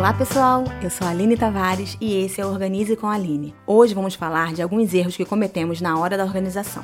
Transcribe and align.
Olá 0.00 0.14
pessoal, 0.14 0.64
eu 0.82 0.88
sou 0.88 1.06
a 1.06 1.10
Aline 1.10 1.36
Tavares 1.36 1.98
e 2.00 2.24
esse 2.24 2.40
é 2.40 2.46
o 2.46 2.48
Organize 2.48 2.96
com 2.96 3.06
a 3.06 3.12
Aline. 3.12 3.54
Hoje 3.66 3.92
vamos 3.92 4.14
falar 4.14 4.54
de 4.54 4.62
alguns 4.62 4.94
erros 4.94 5.14
que 5.14 5.26
cometemos 5.26 5.78
na 5.82 5.98
hora 5.98 6.16
da 6.16 6.24
organização. 6.24 6.82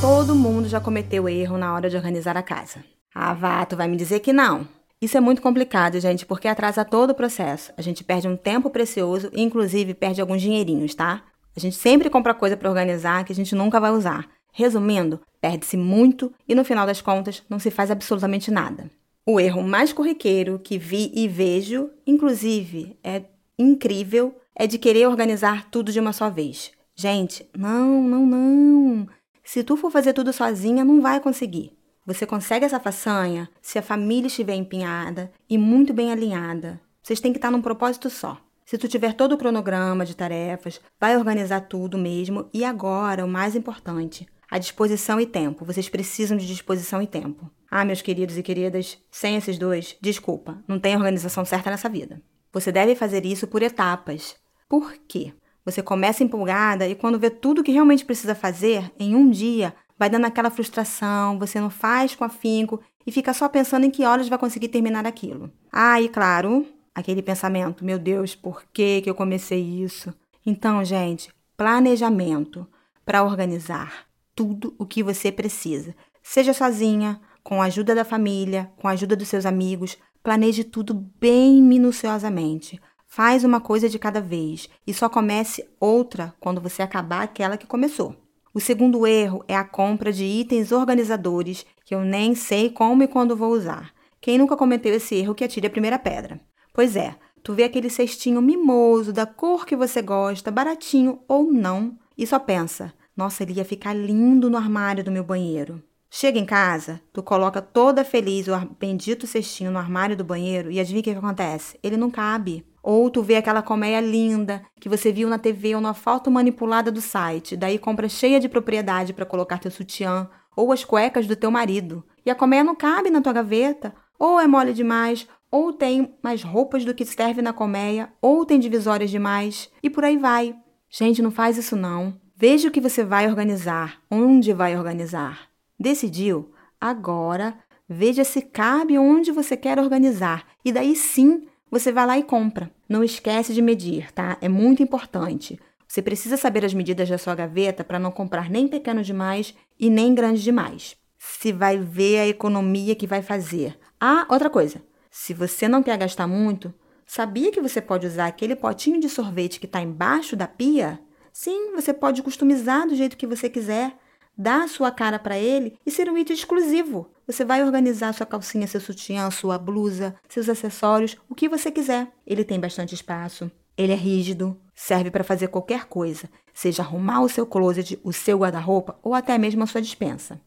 Todo 0.00 0.34
mundo 0.34 0.68
já 0.68 0.80
cometeu 0.80 1.28
erro 1.28 1.56
na 1.56 1.72
hora 1.72 1.88
de 1.88 1.96
organizar 1.96 2.36
a 2.36 2.42
casa. 2.42 2.84
Ah, 3.14 3.32
vá, 3.34 3.64
tu 3.64 3.76
vai 3.76 3.86
me 3.86 3.96
dizer 3.96 4.18
que 4.18 4.32
não. 4.32 4.66
Isso 5.00 5.16
é 5.16 5.20
muito 5.20 5.40
complicado, 5.40 6.00
gente, 6.00 6.26
porque 6.26 6.48
atrasa 6.48 6.84
todo 6.84 7.10
o 7.10 7.14
processo. 7.14 7.72
A 7.76 7.82
gente 7.82 8.02
perde 8.02 8.26
um 8.26 8.36
tempo 8.36 8.68
precioso 8.68 9.30
e, 9.32 9.40
inclusive, 9.40 9.94
perde 9.94 10.20
alguns 10.20 10.42
dinheirinhos, 10.42 10.92
tá? 10.92 11.22
A 11.56 11.60
gente 11.60 11.76
sempre 11.76 12.10
compra 12.10 12.34
coisa 12.34 12.56
para 12.56 12.68
organizar 12.68 13.24
que 13.24 13.32
a 13.32 13.36
gente 13.36 13.54
nunca 13.54 13.80
vai 13.80 13.90
usar. 13.90 14.28
Resumindo, 14.52 15.20
perde-se 15.40 15.76
muito 15.76 16.32
e 16.48 16.54
no 16.54 16.64
final 16.64 16.86
das 16.86 17.00
contas 17.00 17.42
não 17.48 17.58
se 17.58 17.70
faz 17.70 17.90
absolutamente 17.90 18.50
nada. 18.50 18.90
O 19.26 19.38
erro 19.38 19.62
mais 19.62 19.92
corriqueiro 19.92 20.58
que 20.58 20.78
vi 20.78 21.12
e 21.14 21.28
vejo, 21.28 21.90
inclusive, 22.06 22.98
é 23.02 23.22
incrível, 23.58 24.34
é 24.56 24.66
de 24.66 24.78
querer 24.78 25.06
organizar 25.06 25.70
tudo 25.70 25.92
de 25.92 26.00
uma 26.00 26.12
só 26.12 26.30
vez. 26.30 26.72
Gente, 26.96 27.48
não, 27.56 28.02
não, 28.02 28.26
não. 28.26 29.08
Se 29.44 29.62
tu 29.62 29.76
for 29.76 29.90
fazer 29.90 30.12
tudo 30.12 30.32
sozinha, 30.32 30.84
não 30.84 31.00
vai 31.00 31.20
conseguir. 31.20 31.72
Você 32.06 32.26
consegue 32.26 32.64
essa 32.64 32.80
façanha 32.80 33.48
se 33.60 33.78
a 33.78 33.82
família 33.82 34.26
estiver 34.26 34.54
empenhada 34.54 35.30
e 35.48 35.56
muito 35.56 35.92
bem 35.92 36.10
alinhada. 36.10 36.80
Vocês 37.02 37.20
têm 37.20 37.32
que 37.32 37.38
estar 37.38 37.50
num 37.50 37.62
propósito 37.62 38.10
só. 38.10 38.38
Se 38.70 38.78
tu 38.78 38.86
tiver 38.86 39.14
todo 39.14 39.32
o 39.32 39.36
cronograma 39.36 40.06
de 40.06 40.14
tarefas, 40.14 40.80
vai 41.00 41.16
organizar 41.16 41.62
tudo 41.62 41.98
mesmo. 41.98 42.48
E 42.54 42.64
agora, 42.64 43.24
o 43.24 43.28
mais 43.28 43.56
importante, 43.56 44.28
a 44.48 44.58
disposição 44.58 45.20
e 45.20 45.26
tempo. 45.26 45.64
Vocês 45.64 45.88
precisam 45.88 46.36
de 46.36 46.46
disposição 46.46 47.02
e 47.02 47.06
tempo. 47.08 47.50
Ah, 47.68 47.84
meus 47.84 48.00
queridos 48.00 48.38
e 48.38 48.44
queridas, 48.44 48.96
sem 49.10 49.34
esses 49.34 49.58
dois, 49.58 49.96
desculpa, 50.00 50.62
não 50.68 50.78
tem 50.78 50.94
organização 50.94 51.44
certa 51.44 51.68
nessa 51.68 51.88
vida. 51.88 52.22
Você 52.52 52.70
deve 52.70 52.94
fazer 52.94 53.26
isso 53.26 53.48
por 53.48 53.60
etapas. 53.60 54.36
Por 54.68 54.94
quê? 55.08 55.34
Você 55.64 55.82
começa 55.82 56.22
empolgada 56.22 56.86
e 56.86 56.94
quando 56.94 57.18
vê 57.18 57.28
tudo 57.28 57.64
que 57.64 57.72
realmente 57.72 58.04
precisa 58.04 58.36
fazer 58.36 58.88
em 59.00 59.16
um 59.16 59.28
dia, 59.28 59.74
vai 59.98 60.08
dando 60.08 60.26
aquela 60.26 60.48
frustração, 60.48 61.40
você 61.40 61.60
não 61.60 61.70
faz 61.70 62.14
com 62.14 62.22
afinco 62.22 62.80
e 63.04 63.10
fica 63.10 63.34
só 63.34 63.48
pensando 63.48 63.84
em 63.84 63.90
que 63.90 64.04
horas 64.04 64.28
vai 64.28 64.38
conseguir 64.38 64.68
terminar 64.68 65.08
aquilo. 65.08 65.50
Ah, 65.72 66.00
e 66.00 66.08
claro, 66.08 66.64
aquele 66.94 67.22
pensamento: 67.22 67.84
meu 67.84 67.98
Deus, 67.98 68.34
por 68.34 68.64
que, 68.72 69.02
que 69.02 69.10
eu 69.10 69.14
comecei 69.14 69.60
isso? 69.60 70.12
Então, 70.44 70.84
gente, 70.84 71.32
planejamento 71.56 72.66
para 73.04 73.22
organizar 73.22 74.06
tudo 74.34 74.74
o 74.78 74.86
que 74.86 75.02
você 75.02 75.30
precisa. 75.30 75.94
Seja 76.22 76.52
sozinha, 76.52 77.20
com 77.42 77.60
a 77.60 77.66
ajuda 77.66 77.94
da 77.94 78.04
família, 78.04 78.70
com 78.76 78.88
a 78.88 78.92
ajuda 78.92 79.16
dos 79.16 79.28
seus 79.28 79.44
amigos, 79.44 79.98
planeje 80.22 80.64
tudo 80.64 80.94
bem 80.94 81.62
minuciosamente. 81.62 82.80
Faz 83.06 83.42
uma 83.42 83.60
coisa 83.60 83.88
de 83.88 83.98
cada 83.98 84.20
vez 84.20 84.68
e 84.86 84.94
só 84.94 85.08
comece 85.08 85.68
outra 85.80 86.32
quando 86.38 86.60
você 86.60 86.82
acabar 86.82 87.22
aquela 87.22 87.56
que 87.56 87.66
começou. 87.66 88.14
O 88.54 88.60
segundo 88.60 89.06
erro 89.06 89.44
é 89.48 89.56
a 89.56 89.64
compra 89.64 90.12
de 90.12 90.24
itens 90.24 90.72
organizadores 90.72 91.66
que 91.84 91.94
eu 91.94 92.02
nem 92.02 92.34
sei 92.34 92.70
como 92.70 93.02
e 93.02 93.08
quando 93.08 93.36
vou 93.36 93.52
usar. 93.52 93.92
Quem 94.20 94.38
nunca 94.38 94.56
cometeu 94.56 94.94
esse 94.94 95.14
erro 95.14 95.34
que 95.34 95.44
atire 95.44 95.66
a 95.66 95.70
primeira 95.70 95.98
pedra. 95.98 96.40
Pois 96.80 96.96
é, 96.96 97.14
tu 97.42 97.52
vê 97.52 97.64
aquele 97.64 97.90
cestinho 97.90 98.40
mimoso, 98.40 99.12
da 99.12 99.26
cor 99.26 99.66
que 99.66 99.76
você 99.76 100.00
gosta, 100.00 100.50
baratinho 100.50 101.20
ou 101.28 101.52
não, 101.52 101.98
e 102.16 102.26
só 102.26 102.38
pensa: 102.38 102.90
nossa, 103.14 103.42
ele 103.42 103.52
ia 103.52 103.66
ficar 103.66 103.92
lindo 103.92 104.48
no 104.48 104.56
armário 104.56 105.04
do 105.04 105.10
meu 105.10 105.22
banheiro. 105.22 105.82
Chega 106.08 106.38
em 106.38 106.46
casa, 106.46 106.98
tu 107.12 107.22
coloca 107.22 107.60
toda 107.60 108.02
feliz 108.02 108.48
o 108.48 108.58
bendito 108.80 109.26
cestinho 109.26 109.70
no 109.70 109.78
armário 109.78 110.16
do 110.16 110.24
banheiro 110.24 110.70
e 110.70 110.80
adivinha 110.80 111.00
o 111.00 111.04
que 111.04 111.10
acontece? 111.10 111.78
Ele 111.82 111.98
não 111.98 112.10
cabe. 112.10 112.64
Ou 112.82 113.10
tu 113.10 113.22
vê 113.22 113.36
aquela 113.36 113.60
colmeia 113.60 114.00
linda 114.00 114.62
que 114.80 114.88
você 114.88 115.12
viu 115.12 115.28
na 115.28 115.38
TV 115.38 115.74
ou 115.74 115.82
na 115.82 115.92
foto 115.92 116.30
manipulada 116.30 116.90
do 116.90 117.02
site, 117.02 117.58
daí 117.58 117.78
compra 117.78 118.08
cheia 118.08 118.40
de 118.40 118.48
propriedade 118.48 119.12
para 119.12 119.26
colocar 119.26 119.58
teu 119.58 119.70
sutiã 119.70 120.30
ou 120.56 120.72
as 120.72 120.82
cuecas 120.82 121.26
do 121.26 121.36
teu 121.36 121.50
marido. 121.50 122.02
E 122.24 122.30
a 122.30 122.34
colmeia 122.34 122.64
não 122.64 122.74
cabe 122.74 123.10
na 123.10 123.20
tua 123.20 123.34
gaveta, 123.34 123.94
ou 124.18 124.38
é 124.38 124.46
mole 124.46 124.74
demais, 124.74 125.26
ou 125.50 125.72
tem 125.72 126.14
mais 126.22 126.42
roupas 126.42 126.84
do 126.84 126.94
que 126.94 127.04
serve 127.04 127.42
na 127.42 127.52
colmeia, 127.52 128.12
ou 128.20 128.46
tem 128.46 128.58
divisórias 128.58 129.10
demais, 129.10 129.70
e 129.82 129.90
por 129.90 130.04
aí 130.04 130.16
vai. 130.16 130.54
Gente, 130.88 131.22
não 131.22 131.30
faz 131.30 131.56
isso 131.56 131.76
não. 131.76 132.18
Veja 132.36 132.68
o 132.68 132.70
que 132.70 132.80
você 132.80 133.04
vai 133.04 133.28
organizar, 133.28 134.00
onde 134.10 134.52
vai 134.52 134.76
organizar. 134.76 135.48
Decidiu? 135.78 136.52
Agora, 136.80 137.58
veja 137.88 138.24
se 138.24 138.40
cabe 138.40 138.98
onde 138.98 139.32
você 139.32 139.56
quer 139.56 139.78
organizar, 139.78 140.46
e 140.64 140.72
daí 140.72 140.94
sim 140.96 141.46
você 141.70 141.92
vai 141.92 142.06
lá 142.06 142.18
e 142.18 142.22
compra. 142.22 142.70
Não 142.88 143.04
esquece 143.04 143.54
de 143.54 143.62
medir, 143.62 144.12
tá? 144.12 144.36
É 144.40 144.48
muito 144.48 144.82
importante. 144.82 145.60
Você 145.86 146.00
precisa 146.02 146.36
saber 146.36 146.64
as 146.64 146.74
medidas 146.74 147.08
da 147.08 147.18
sua 147.18 147.34
gaveta 147.34 147.84
para 147.84 147.98
não 147.98 148.10
comprar 148.10 148.48
nem 148.48 148.68
pequeno 148.68 149.02
demais 149.02 149.54
e 149.78 149.90
nem 149.90 150.14
grande 150.14 150.42
demais. 150.42 150.96
Se 151.18 151.52
vai 151.52 151.78
ver 151.78 152.18
a 152.20 152.28
economia 152.28 152.94
que 152.94 153.06
vai 153.06 153.22
fazer. 153.22 153.78
Ah, 154.00 154.26
outra 154.30 154.48
coisa. 154.48 154.82
Se 155.22 155.34
você 155.34 155.68
não 155.68 155.82
quer 155.82 155.98
gastar 155.98 156.26
muito, 156.26 156.72
sabia 157.04 157.52
que 157.52 157.60
você 157.60 157.78
pode 157.78 158.06
usar 158.06 158.24
aquele 158.24 158.56
potinho 158.56 158.98
de 158.98 159.06
sorvete 159.06 159.60
que 159.60 159.66
está 159.66 159.78
embaixo 159.78 160.34
da 160.34 160.48
pia? 160.48 160.98
Sim, 161.30 161.74
você 161.74 161.92
pode 161.92 162.22
customizar 162.22 162.88
do 162.88 162.96
jeito 162.96 163.18
que 163.18 163.26
você 163.26 163.50
quiser, 163.50 163.94
dar 164.34 164.62
a 164.62 164.66
sua 164.66 164.90
cara 164.90 165.18
para 165.18 165.38
ele 165.38 165.76
e 165.84 165.90
ser 165.90 166.08
um 166.08 166.16
item 166.16 166.34
exclusivo. 166.34 167.10
Você 167.26 167.44
vai 167.44 167.62
organizar 167.62 168.14
sua 168.14 168.24
calcinha, 168.24 168.66
seu 168.66 168.80
sutiã, 168.80 169.30
sua 169.30 169.58
blusa, 169.58 170.14
seus 170.26 170.48
acessórios, 170.48 171.18
o 171.28 171.34
que 171.34 171.50
você 171.50 171.70
quiser. 171.70 172.10
Ele 172.26 172.42
tem 172.42 172.58
bastante 172.58 172.94
espaço, 172.94 173.50
ele 173.76 173.92
é 173.92 173.96
rígido, 173.96 174.58
serve 174.74 175.10
para 175.10 175.22
fazer 175.22 175.48
qualquer 175.48 175.84
coisa, 175.84 176.30
seja 176.54 176.82
arrumar 176.82 177.20
o 177.20 177.28
seu 177.28 177.44
closet, 177.44 178.00
o 178.02 178.10
seu 178.10 178.38
guarda-roupa 178.38 178.98
ou 179.02 179.12
até 179.12 179.36
mesmo 179.36 179.62
a 179.62 179.66
sua 179.66 179.82
dispensa. 179.82 180.40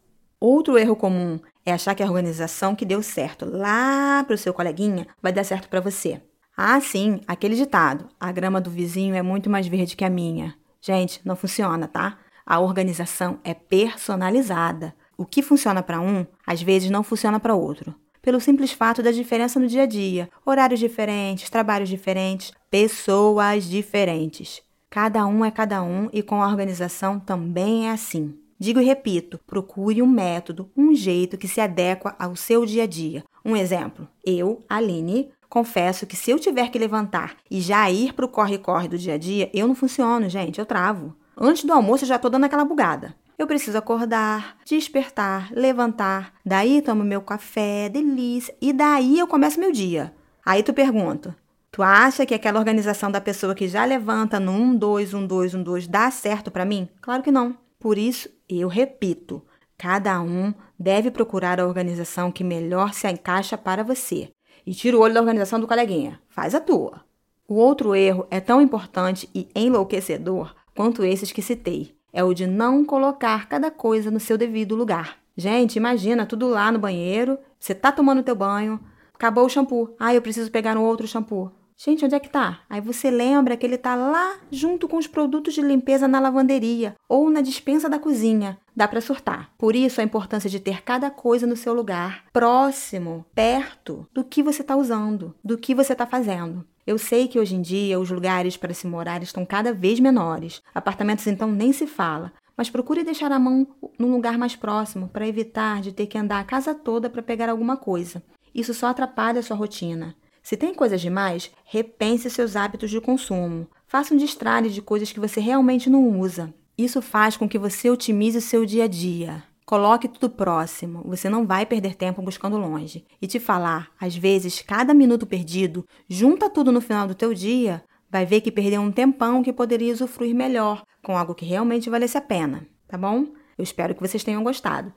Outro 0.46 0.78
erro 0.78 0.94
comum 0.94 1.40
é 1.66 1.72
achar 1.72 1.96
que 1.96 2.04
a 2.04 2.06
organização 2.06 2.76
que 2.76 2.84
deu 2.84 3.02
certo 3.02 3.46
lá 3.46 4.22
para 4.26 4.36
o 4.36 4.38
seu 4.38 4.54
coleguinha 4.54 5.08
vai 5.22 5.32
dar 5.32 5.46
certo 5.46 5.70
para 5.70 5.80
você. 5.80 6.22
Ah, 6.58 6.82
sim, 6.82 7.22
aquele 7.26 7.56
ditado: 7.56 8.10
a 8.20 8.30
grama 8.30 8.60
do 8.60 8.70
vizinho 8.70 9.16
é 9.16 9.22
muito 9.22 9.50
mais 9.50 9.68
verde 9.68 9.96
que 9.96 10.04
a 10.04 10.10
minha. 10.10 10.54
Gente, 10.82 11.22
não 11.24 11.38
funciona, 11.38 11.88
tá? 11.88 12.18
A 12.46 12.60
organização 12.60 13.40
é 13.42 13.54
personalizada. 13.54 14.94
O 15.18 15.26
que 15.26 15.42
funciona 15.42 15.82
para 15.82 16.02
um, 16.02 16.26
às 16.46 16.62
vezes 16.62 16.90
não 16.90 17.04
funciona 17.04 17.40
para 17.40 17.56
outro. 17.56 17.96
Pelo 18.22 18.42
simples 18.42 18.74
fato 18.74 19.02
da 19.02 19.12
diferença 19.12 19.62
no 19.62 19.68
dia 19.68 19.84
a 19.84 19.86
dia, 19.86 20.30
horários 20.46 20.82
diferentes, 20.82 21.50
trabalhos 21.50 21.88
diferentes, 21.88 22.52
pessoas 22.70 23.64
diferentes. 23.64 24.62
Cada 24.90 25.26
um 25.26 25.46
é 25.46 25.52
cada 25.52 25.82
um 25.82 26.10
e 26.12 26.22
com 26.22 26.44
a 26.44 26.48
organização 26.50 27.18
também 27.18 27.88
é 27.88 27.92
assim. 27.94 28.43
Digo 28.60 28.80
e 28.80 28.86
repito, 28.86 29.40
procure 29.46 30.02
um 30.02 30.08
método, 30.08 30.70
um 30.76 30.94
jeito 30.94 31.38
que 31.38 31.48
se 31.48 31.60
adequa 31.60 32.16
ao 32.18 32.36
seu 32.36 32.66
dia 32.66 32.84
a 32.84 32.88
dia. 32.88 33.24
Um 33.44 33.56
exemplo, 33.56 34.08
eu, 34.26 34.64
Aline, 34.70 35.30
confesso 35.50 36.08
que 36.08 36.16
se 36.16 36.32
eu 36.32 36.40
tiver 36.40 36.70
que 36.70 36.80
levantar 36.80 37.36
e 37.50 37.62
já 37.62 37.90
ir 37.92 38.14
para 38.14 38.26
o 38.26 38.30
corre-corre 38.30 38.88
do 38.88 38.98
dia 38.98 39.16
a 39.16 39.18
dia, 39.18 39.52
eu 39.54 39.68
não 39.68 39.76
funciono, 39.76 40.30
gente, 40.30 40.60
eu 40.60 40.66
travo. 40.66 41.16
Antes 41.38 41.64
do 41.64 41.74
almoço 41.74 42.04
eu 42.04 42.08
já 42.08 42.16
estou 42.16 42.32
dando 42.32 42.46
aquela 42.46 42.66
bugada. 42.66 43.16
Eu 43.38 43.48
preciso 43.48 43.78
acordar, 43.78 44.58
despertar, 44.66 45.52
levantar, 45.52 46.34
daí 46.46 46.82
tomo 46.82 47.04
meu 47.04 47.22
café, 47.22 47.90
delícia, 47.90 48.56
e 48.62 48.72
daí 48.72 49.20
eu 49.20 49.28
começo 49.28 49.60
meu 49.60 49.72
dia. 49.72 50.14
Aí 50.46 50.62
tu 50.62 50.74
pergunta, 50.74 51.36
tu 51.72 51.82
acha 51.82 52.26
que 52.26 52.34
aquela 52.34 52.60
organização 52.60 53.12
da 53.12 53.20
pessoa 53.20 53.56
que 53.56 53.68
já 53.68 53.84
levanta 53.86 54.40
no 54.40 54.52
1, 54.52 54.76
2, 54.76 55.14
1, 55.14 55.28
2, 55.28 55.56
1, 55.56 55.64
2 55.64 55.88
dá 55.88 56.10
certo 56.12 56.52
para 56.52 56.66
mim? 56.66 56.88
Claro 57.02 57.24
que 57.24 57.32
não. 57.32 57.58
Por 57.80 57.98
isso, 57.98 58.30
eu 58.60 58.68
repito, 58.68 59.42
cada 59.78 60.22
um 60.22 60.54
deve 60.80 61.12
procurar 61.12 61.60
a 61.60 61.66
organização 61.66 62.32
que 62.32 62.44
melhor 62.44 62.94
se 62.94 63.10
encaixa 63.10 63.58
para 63.58 63.84
você. 63.84 64.30
E 64.66 64.74
tira 64.74 64.98
o 64.98 65.02
olho 65.02 65.14
da 65.14 65.20
organização 65.20 65.60
do 65.60 65.68
coleguinha, 65.68 66.20
faz 66.30 66.56
a 66.56 66.62
tua. 66.62 67.02
O 67.48 67.56
outro 67.56 67.94
erro 67.94 68.26
é 68.32 68.40
tão 68.40 68.62
importante 68.62 69.30
e 69.36 69.48
enlouquecedor 69.54 70.56
quanto 70.76 71.04
esses 71.04 71.32
que 71.32 71.42
citei. 71.42 71.96
É 72.12 72.24
o 72.24 72.34
de 72.34 72.48
não 72.48 72.86
colocar 72.86 73.48
cada 73.48 73.70
coisa 73.70 74.10
no 74.10 74.20
seu 74.20 74.38
devido 74.38 74.76
lugar. 74.76 75.18
Gente, 75.36 75.76
imagina 75.76 76.26
tudo 76.26 76.48
lá 76.48 76.72
no 76.72 76.80
banheiro, 76.80 77.38
você 77.60 77.74
tá 77.74 77.92
tomando 77.92 78.24
teu 78.24 78.36
banho, 78.36 78.80
acabou 79.14 79.46
o 79.46 79.50
shampoo. 79.50 79.96
Ah, 80.00 80.14
eu 80.14 80.22
preciso 80.22 80.52
pegar 80.52 80.78
um 80.78 80.84
outro 80.84 81.08
shampoo. 81.08 81.52
Gente, 81.86 82.06
onde 82.06 82.16
é 82.16 82.20
que 82.20 82.30
tá? 82.30 82.62
Aí 82.70 82.80
você 82.80 83.12
lembra 83.12 83.58
que 83.58 83.66
ele 83.66 83.78
tá 83.78 83.94
lá 83.94 84.38
junto 84.50 84.88
com 84.88 84.96
os 84.96 85.06
produtos 85.06 85.54
de 85.54 85.62
limpeza 85.62 86.08
na 86.08 86.18
lavanderia 86.18 86.96
ou 87.10 87.30
na 87.30 87.42
dispensa 87.42 87.90
da 87.90 88.00
cozinha. 88.00 88.58
Dá 88.74 88.88
para 88.88 89.02
surtar. 89.02 89.52
Por 89.58 89.76
isso 89.76 90.00
a 90.00 90.04
importância 90.04 90.50
de 90.50 90.62
ter 90.62 90.82
cada 90.82 91.12
coisa 91.12 91.46
no 91.46 91.58
seu 91.58 91.74
lugar, 91.74 92.24
próximo, 92.32 93.26
perto 93.36 94.08
do 94.14 94.24
que 94.24 94.42
você 94.42 94.62
está 94.62 94.78
usando, 94.78 95.36
do 95.44 95.58
que 95.58 95.76
você 95.76 95.92
está 95.92 96.06
fazendo. 96.06 96.66
Eu 96.88 96.98
sei 96.98 97.28
que 97.28 97.38
hoje 97.38 97.56
em 97.56 97.62
dia 97.62 98.00
os 98.00 98.10
lugares 98.10 98.56
para 98.56 98.74
se 98.74 98.88
morar 98.88 99.22
estão 99.22 99.46
cada 99.46 99.74
vez 99.74 100.00
menores. 100.00 100.62
Apartamentos 100.74 101.28
então 101.28 101.52
nem 101.52 101.74
se 101.74 101.86
fala. 101.86 102.32
Mas 102.56 102.70
procure 102.70 103.04
deixar 103.04 103.30
a 103.30 103.40
mão 103.40 103.68
num 104.00 104.14
lugar 104.14 104.38
mais 104.38 104.56
próximo 104.56 105.10
para 105.10 105.28
evitar 105.28 105.82
de 105.82 105.92
ter 105.92 106.06
que 106.08 106.18
andar 106.18 106.40
a 106.40 106.46
casa 106.46 106.74
toda 106.74 107.10
para 107.10 107.22
pegar 107.22 107.50
alguma 107.50 107.76
coisa. 107.76 108.24
Isso 108.56 108.74
só 108.74 108.88
atrapalha 108.88 109.42
a 109.42 109.44
sua 109.44 109.58
rotina. 109.58 110.16
Se 110.44 110.58
tem 110.58 110.76
coisas 110.76 111.00
demais, 111.00 111.50
repense 111.64 112.30
seus 112.30 112.58
hábitos 112.58 112.92
de 112.92 113.00
consumo. 113.00 113.66
Faça 113.88 114.14
um 114.14 114.18
destralhe 114.18 114.70
de 114.70 114.82
coisas 114.82 115.10
que 115.10 115.20
você 115.20 115.40
realmente 115.40 115.90
não 115.90 116.20
usa. 116.20 116.54
Isso 116.78 117.02
faz 117.02 117.38
com 117.38 117.48
que 117.48 117.58
você 117.58 117.90
otimize 117.90 118.38
o 118.38 118.42
seu 118.42 118.66
dia 118.66 118.84
a 118.84 118.88
dia. 118.88 119.42
Coloque 119.66 120.10
tudo 120.10 120.30
próximo, 120.30 121.02
você 121.06 121.30
não 121.30 121.48
vai 121.48 121.66
perder 121.66 121.96
tempo 121.96 122.22
buscando 122.22 122.58
longe. 122.58 123.06
E 123.22 123.28
te 123.28 123.40
falar, 123.40 123.90
às 123.98 124.16
vezes, 124.18 124.62
cada 124.62 124.94
minuto 124.94 125.26
perdido, 125.26 125.88
junta 126.10 126.50
tudo 126.50 126.74
no 126.74 126.82
final 126.82 127.08
do 127.08 127.16
teu 127.16 127.34
dia, 127.34 127.82
vai 128.12 128.26
ver 128.26 128.42
que 128.42 128.52
perdeu 128.52 128.82
um 128.82 128.92
tempão 128.92 129.42
que 129.42 129.54
poderia 129.54 129.94
usufruir 129.94 130.36
melhor, 130.36 130.84
com 131.02 131.18
algo 131.18 131.34
que 131.34 131.46
realmente 131.46 131.90
valesse 131.90 132.18
a 132.18 132.22
pena, 132.22 132.68
tá 132.86 132.98
bom? 132.98 133.28
Eu 133.58 133.64
espero 133.64 133.96
que 133.96 134.02
vocês 134.02 134.24
tenham 134.24 134.44
gostado. 134.44 134.92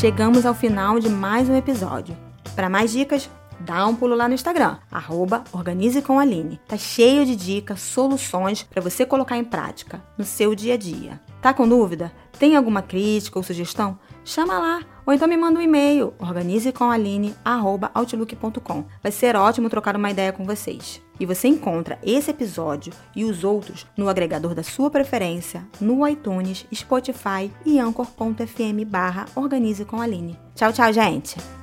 Chegamos 0.00 0.46
ao 0.46 0.54
final 0.54 1.00
de 1.00 1.08
mais 1.08 1.48
um 1.48 1.56
episódio. 1.56 2.16
Para 2.54 2.70
mais 2.70 2.92
dicas, 2.92 3.28
dá 3.58 3.84
um 3.84 3.96
pulo 3.96 4.14
lá 4.14 4.28
no 4.28 4.34
Instagram, 4.34 4.76
arroba 4.92 5.42
Organize 5.50 6.00
com 6.02 6.20
Aline. 6.20 6.60
Tá 6.68 6.76
cheio 6.76 7.26
de 7.26 7.34
dicas, 7.34 7.80
soluções 7.80 8.62
para 8.62 8.80
você 8.80 9.04
colocar 9.04 9.36
em 9.36 9.42
prática 9.42 10.00
no 10.16 10.24
seu 10.24 10.54
dia 10.54 10.74
a 10.74 10.76
dia. 10.76 11.20
Tá 11.42 11.52
com 11.52 11.68
dúvida? 11.68 12.12
Tem 12.38 12.54
alguma 12.54 12.80
crítica 12.80 13.40
ou 13.40 13.42
sugestão? 13.42 13.98
Chama 14.24 14.56
lá 14.56 14.82
ou 15.08 15.14
então 15.14 15.26
me 15.26 15.36
manda 15.38 15.58
um 15.58 15.62
e-mail 15.62 16.12
organizecomaline@outlook.com. 16.18 18.84
Vai 19.02 19.10
ser 19.10 19.34
ótimo 19.36 19.70
trocar 19.70 19.96
uma 19.96 20.10
ideia 20.10 20.34
com 20.34 20.44
vocês. 20.44 21.00
E 21.18 21.24
você 21.24 21.48
encontra 21.48 21.98
esse 22.04 22.30
episódio 22.30 22.92
e 23.16 23.24
os 23.24 23.42
outros 23.42 23.86
no 23.96 24.10
agregador 24.10 24.54
da 24.54 24.62
sua 24.62 24.90
preferência, 24.90 25.66
no 25.80 26.06
iTunes, 26.06 26.66
Spotify 26.74 27.50
e 27.64 27.80
anchor.fm 27.80 28.84
barra 28.86 29.24
Organize 29.34 29.86
com 29.86 29.98
Aline. 29.98 30.38
Tchau, 30.54 30.74
tchau, 30.74 30.92
gente! 30.92 31.57